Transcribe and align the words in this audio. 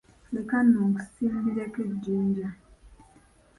Leka 0.33 0.57
nno 0.63 0.79
nkusimbireko 0.91 1.79
ejjinja. 1.89 2.49